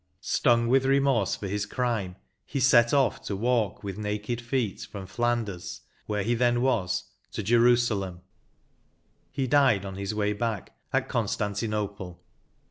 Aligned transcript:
Stung 0.19 0.67
with 0.67 0.85
remorse 0.87 1.35
for 1.35 1.47
his 1.47 1.67
crime, 1.67 2.15
he 2.43 2.59
set 2.59 2.91
off 2.91 3.21
to 3.21 3.35
walk 3.35 3.83
with 3.83 3.99
naked 3.99 4.41
feet, 4.41 4.81
from 4.91 5.05
Flanders, 5.05 5.81
where 6.07 6.23
he 6.23 6.33
then 6.33 6.63
was, 6.63 7.03
to 7.33 7.43
Jerusalem; 7.43 8.21
he 9.29 9.45
died 9.45 9.85
on 9.85 9.97
his 9.97 10.15
way 10.15 10.33
back» 10.33 10.75
at 10.91 11.07
CoDstantinople. 11.07 12.17